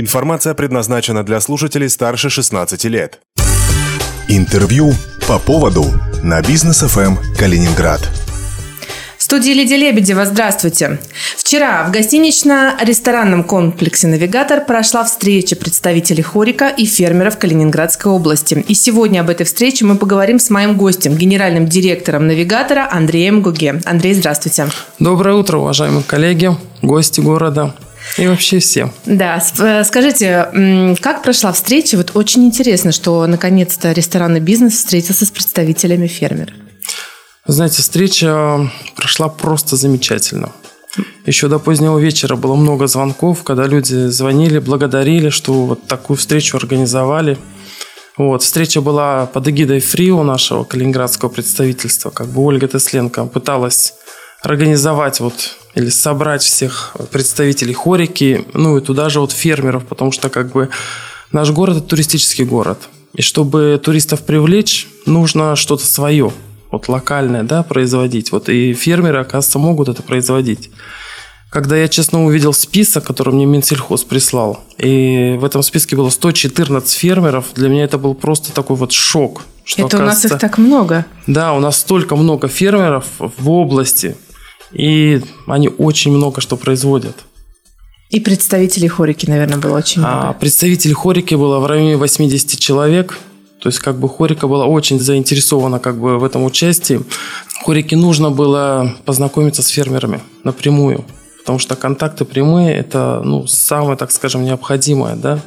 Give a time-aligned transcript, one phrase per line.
[0.00, 3.18] Информация предназначена для слушателей старше 16 лет.
[4.28, 4.92] Интервью
[5.26, 5.86] по поводу
[6.22, 8.08] на бизнес ФМ Калининград.
[9.16, 11.00] В студии Лидия Лебедева, здравствуйте.
[11.36, 18.64] Вчера в гостинично-ресторанном комплексе «Навигатор» прошла встреча представителей хорика и фермеров Калининградской области.
[18.68, 23.80] И сегодня об этой встрече мы поговорим с моим гостем, генеральным директором «Навигатора» Андреем Гуге.
[23.84, 24.68] Андрей, здравствуйте.
[25.00, 26.52] Доброе утро, уважаемые коллеги,
[26.82, 27.74] гости города.
[28.16, 28.92] И вообще все.
[29.06, 31.96] Да, э, скажите, как прошла встреча?
[31.96, 36.54] Вот очень интересно, что наконец-то ресторанный бизнес встретился с представителями фермеров.
[37.46, 40.52] Знаете, встреча прошла просто замечательно.
[41.26, 46.56] Еще до позднего вечера было много звонков, когда люди звонили, благодарили, что вот такую встречу
[46.56, 47.38] организовали.
[48.16, 52.10] Вот, встреча была под эгидой ФРИО нашего калининградского представительства.
[52.10, 53.94] Как бы Ольга Тесленко пыталась
[54.42, 60.28] организовать вот или собрать всех представителей хорики, ну и туда же вот фермеров, потому что
[60.28, 60.68] как бы
[61.32, 62.88] наш город это туристический город.
[63.14, 66.32] И чтобы туристов привлечь, нужно что-то свое,
[66.70, 68.32] вот локальное, да, производить.
[68.32, 70.70] Вот и фермеры, оказывается, могут это производить.
[71.50, 76.92] Когда я, честно, увидел список, который мне Минсельхоз прислал, и в этом списке было 114
[76.92, 79.42] фермеров, для меня это был просто такой вот шок.
[79.64, 81.06] Что, это у нас их так много.
[81.26, 84.16] Да, у нас столько много фермеров в области,
[84.72, 87.16] и они очень много что производят.
[88.10, 90.28] И представителей хорики, наверное, было очень а, много.
[90.28, 93.18] А, представителей хорики было в районе 80 человек.
[93.60, 97.00] То есть, как бы Хорика была очень заинтересована как бы в этом участии.
[97.64, 101.04] Хорике нужно было познакомиться с фермерами напрямую,
[101.38, 105.40] потому что контакты прямые– это ну, самое, так скажем, необходимое, да.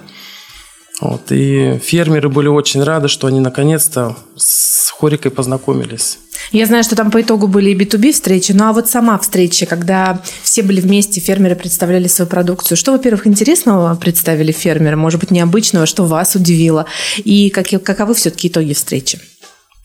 [1.00, 6.19] Вот, и фермеры были очень рады, что они наконец-то с Хорикой познакомились.
[6.52, 9.66] Я знаю, что там по итогу были и B2B встречи, ну а вот сама встреча,
[9.66, 12.77] когда все были вместе, фермеры представляли свою продукцию.
[12.77, 16.85] Что, во-первых, интересного представили фермеры, может быть, необычного, что вас удивило?
[17.17, 19.19] И как, каковы все-таки итоги встречи?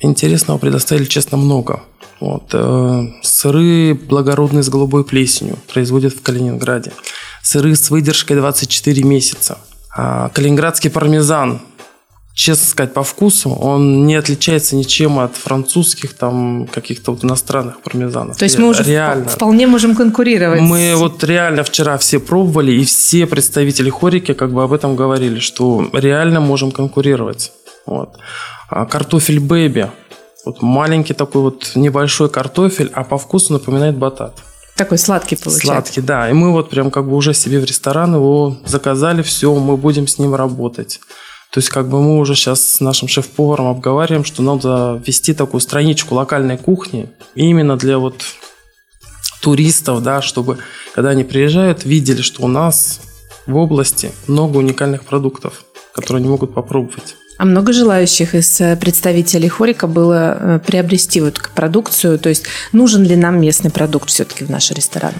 [0.00, 1.82] Интересного предоставили, честно, много.
[2.18, 6.92] Вот, э, сыры благородные с голубой плесенью производят в Калининграде.
[7.42, 9.58] Сыры с выдержкой 24 месяца.
[9.94, 11.60] А, калининградский пармезан
[12.36, 18.36] честно сказать, по вкусу он не отличается ничем от французских, там, каких-то вот иностранных пармезанов.
[18.36, 19.26] То есть мы уже реально.
[19.26, 20.60] вполне можем конкурировать.
[20.60, 25.38] Мы вот реально вчера все пробовали, и все представители хорики как бы об этом говорили,
[25.38, 27.52] что реально можем конкурировать.
[27.86, 28.18] Вот.
[28.68, 29.90] А картофель бэби.
[30.44, 34.34] Вот маленький такой вот небольшой картофель, а по вкусу напоминает батат.
[34.76, 35.66] Такой сладкий получается.
[35.66, 36.28] Сладкий, да.
[36.28, 40.06] И мы вот прям как бы уже себе в ресторан его заказали, все, мы будем
[40.06, 41.00] с ним работать.
[41.50, 45.60] То есть как бы мы уже сейчас с нашим шеф-поваром обговариваем, что надо ввести такую
[45.60, 48.22] страничку локальной кухни именно для вот
[49.40, 50.58] туристов, да, чтобы
[50.94, 53.00] когда они приезжают, видели, что у нас
[53.46, 57.16] в области много уникальных продуктов, которые они могут попробовать.
[57.38, 62.18] А много желающих из э, представителей Хорика было э, приобрести вот продукцию?
[62.18, 65.12] То есть нужен ли нам местный продукт все-таки в наш ресторан?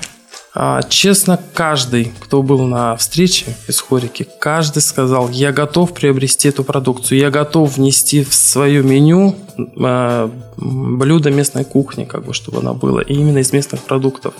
[0.58, 6.64] А, честно, каждый, кто был на встрече из Хорики, каждый сказал, я готов приобрести эту
[6.64, 9.36] продукцию, я готов внести в свое меню
[9.78, 14.32] а, блюдо местной кухни, как бы, чтобы она была, и именно из местных продуктов.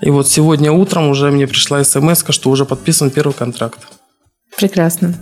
[0.00, 3.78] И вот сегодня утром уже мне пришла смс, что уже подписан первый контракт.
[4.56, 5.14] Прекрасно.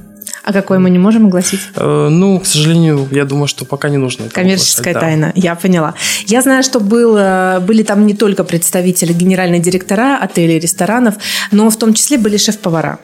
[0.50, 1.60] А какой мы не можем огласить?
[1.76, 4.28] Э, ну, к сожалению, я думаю, что пока не нужно.
[4.28, 5.40] Коммерческая оглашать, тайна, да.
[5.40, 5.94] я поняла.
[6.26, 11.14] Я знаю, что было, были там не только представители, генеральные директора отелей, ресторанов,
[11.52, 12.98] но в том числе были шеф-повара.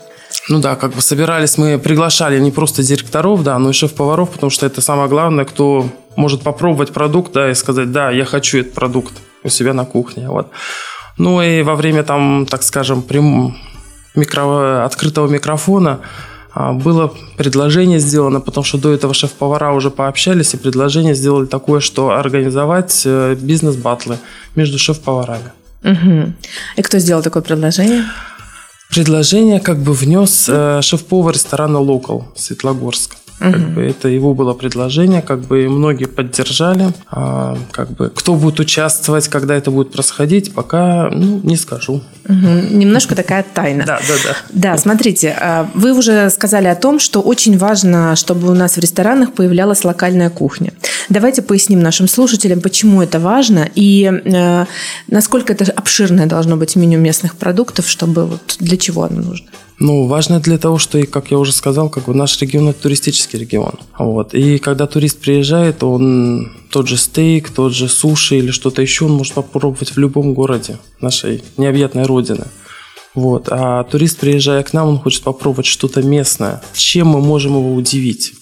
[0.48, 4.50] Ну да, как бы собирались, мы приглашали не просто директоров, да, но и шеф-поваров, потому
[4.50, 8.74] что это самое главное, кто может попробовать продукт, да, и сказать, да, я хочу этот
[8.74, 9.14] продукт
[9.44, 10.50] у себя на кухне, вот.
[11.16, 13.56] Ну и во время там, так скажем, прям
[14.16, 14.84] микро...
[14.84, 16.00] открытого микрофона
[16.56, 22.10] было предложение сделано, потому что до этого шеф-повара уже пообщались, и предложение сделали такое, что
[22.10, 24.18] организовать э, бизнес-батлы
[24.54, 25.52] между шеф-поварами.
[25.84, 26.32] Угу.
[26.76, 28.04] И кто сделал такое предложение?
[28.90, 33.16] Предложение как бы внес э, шеф-повар ресторана «Локал» Светлогорск.
[33.40, 33.52] Угу.
[33.52, 36.92] Как бы это его было предложение, как бы многие поддержали.
[37.10, 42.02] А, как бы кто будет участвовать, когда это будет происходить, пока ну, не скажу.
[42.28, 42.76] Угу.
[42.76, 43.84] Немножко такая тайна.
[43.84, 44.36] Да, да, да.
[44.52, 48.80] Да, смотрите, а, вы уже сказали о том, что очень важно, чтобы у нас в
[48.80, 50.72] ресторанах появлялась локальная кухня.
[51.08, 54.66] Давайте поясним нашим слушателям, почему это важно и э,
[55.08, 59.46] насколько это обширное должно быть меню местных продуктов, чтобы вот для чего оно нужно.
[59.78, 63.38] Ну, важно для того, что, как я уже сказал, как бы наш регион– это туристический
[63.38, 63.74] регион.
[63.98, 64.34] Вот.
[64.34, 69.12] И когда турист приезжает, он тот же стейк, тот же суши или что-то еще, он
[69.12, 72.46] может попробовать в любом городе нашей необъятной родины.
[73.14, 73.48] Вот.
[73.50, 76.62] А турист, приезжая к нам, он хочет попробовать что-то местное.
[76.74, 78.32] Чем мы можем его удивить?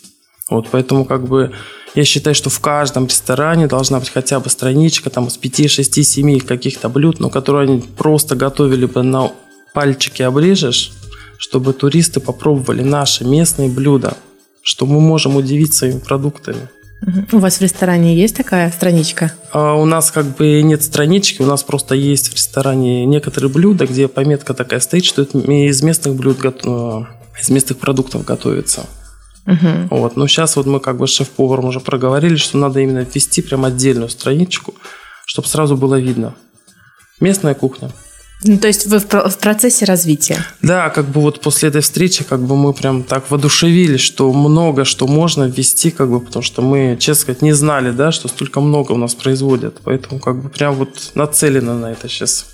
[0.49, 1.53] Вот, поэтому как бы
[1.95, 6.05] я считаю, что в каждом ресторане должна быть хотя бы страничка там из 5, 6,
[6.05, 9.31] 7 каких-то блюд, но которые они просто готовили бы на
[9.75, 10.93] пальчики оближешь,
[11.39, 14.17] чтобы туристы попробовали наши местные блюда,
[14.63, 16.69] что мы можем удивить своими продуктами.
[17.33, 19.33] У вас в ресторане есть такая страничка?
[19.53, 23.87] А у нас как бы нет странички, у нас просто есть в ресторане некоторые блюда,
[23.87, 28.87] где пометка такая стоит, что это из местных блюд, из местных продуктов готовится.
[29.47, 29.89] Угу.
[29.91, 30.17] Вот.
[30.17, 33.65] Но сейчас вот мы как бы с шеф-поваром уже проговорили, что надо именно ввести прям
[33.65, 34.75] отдельную страничку,
[35.27, 36.35] чтобы сразу было видно.
[37.21, 37.91] Местная кухня.
[38.47, 40.45] Ну, то есть вы в, в процессе развития?
[40.61, 44.85] Да, как бы вот после этой встречи как бы мы прям так воодушевились, что много
[44.85, 48.61] что можно ввести, как бы, потому что мы, честно сказать, не знали, да, что столько
[48.61, 49.79] много у нас производят.
[49.85, 52.47] Поэтому как бы прям вот нацелено на это сейчас.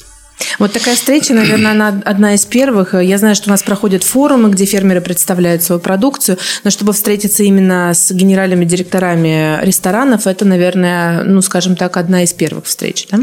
[0.58, 2.94] Вот такая встреча, наверное, она одна из первых.
[2.94, 7.42] Я знаю, что у нас проходят форумы, где фермеры представляют свою продукцию, но чтобы встретиться
[7.42, 13.20] именно с генеральными директорами ресторанов, это, наверное, ну, скажем так, одна из первых встреч, да?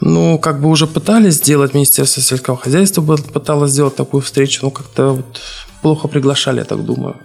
[0.00, 5.10] Ну, как бы уже пытались сделать, Министерство сельского хозяйства пыталось сделать такую встречу, но как-то
[5.10, 5.40] вот
[5.82, 7.16] плохо приглашали, я так думаю.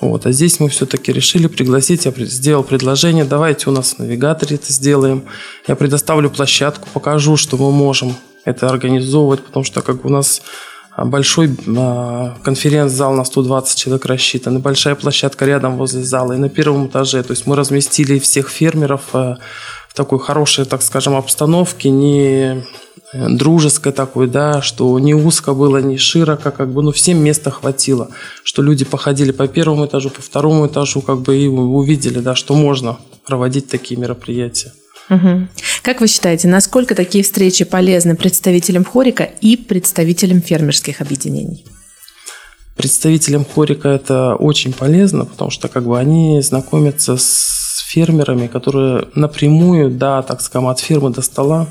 [0.00, 4.56] Вот, а здесь мы все-таки решили пригласить, я сделал предложение, давайте у нас в навигаторе
[4.56, 5.24] это сделаем.
[5.66, 8.14] Я предоставлю площадку, покажу, что мы можем
[8.46, 10.40] это организовывать, потому что как у нас
[10.96, 16.48] большой а, конференц-зал на 120 человек рассчитан, и большая площадка рядом возле зала, и на
[16.48, 17.22] первом этаже.
[17.22, 19.36] То есть мы разместили всех фермеров а,
[19.88, 22.64] в такой хорошей, так скажем, обстановке, не
[23.12, 27.50] э, дружеской такой, да, что не узко было, не широко, как бы, ну, всем места
[27.50, 28.08] хватило,
[28.42, 32.54] что люди походили по первому этажу, по второму этажу, как бы, и увидели, да, что
[32.54, 34.72] можно проводить такие мероприятия.
[35.08, 35.48] Угу.
[35.86, 41.64] Как вы считаете, насколько такие встречи полезны представителям хорика и представителям фермерских объединений?
[42.76, 49.92] Представителям хорика это очень полезно, потому что как бы они знакомятся с фермерами, которые напрямую,
[49.92, 51.68] да, так скажем, от фермы до стола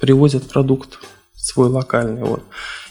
[0.00, 0.98] привозят продукт
[1.36, 2.24] свой локальный.
[2.24, 2.42] Вот.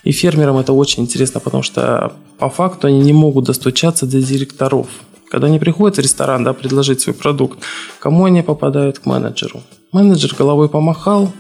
[0.06, 4.88] И фермерам это очень интересно, потому что по факту они не могут достучаться до директоров.
[5.32, 7.60] Когда они приходят в ресторан, да, предложить свой продукт,
[8.00, 9.00] кому они попадают?
[9.00, 9.64] К менеджеру.
[9.94, 11.32] Менеджер головой помахал,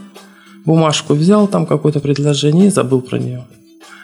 [0.65, 3.45] бумажку взял, там какое-то предложение и забыл про нее.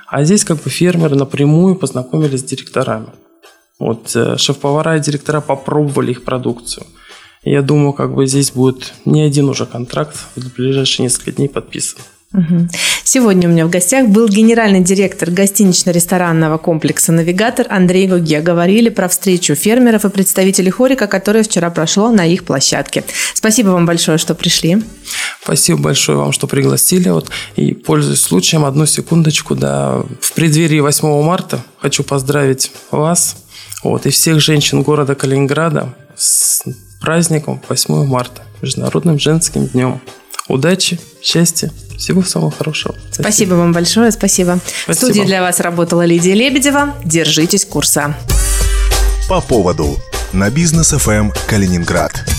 [0.08, 3.08] А здесь как бы фермеры напрямую познакомились с директорами.
[3.80, 6.86] Вот э, шеф-повара и директора попробовали их продукцию.
[7.44, 12.02] Я думаю, как бы здесь будет не один уже контракт в ближайшие несколько дней подписан.
[13.04, 18.42] Сегодня у меня в гостях был генеральный директор гостинично-ресторанного комплекса «Навигатор» Андрей Гуге.
[18.42, 23.06] Говорили про встречу фермеров и представителей хорика, которая вчера прошло на их площадке.
[23.34, 24.84] Спасибо вам большое, что пришли.
[25.42, 27.08] Спасибо большое вам, что пригласили.
[27.08, 33.38] Вот, и, пользуясь случаем, одну секундочку, да, в преддверии 8 марта хочу поздравить вас
[33.84, 36.64] вот, и всех женщин города Калининграда с
[37.00, 40.02] праздником 8 марта, Международным женским днем.
[40.48, 42.96] Удачи, счастья, всего самого хорошего.
[43.12, 44.60] Спасибо, спасибо вам большое, спасибо.
[44.84, 44.94] спасибо.
[44.94, 46.96] В студии для вас работала Лидия Лебедева.
[47.04, 48.16] Держитесь курса.
[49.28, 49.98] По поводу
[50.32, 52.37] на бизнес ФМ Калининград.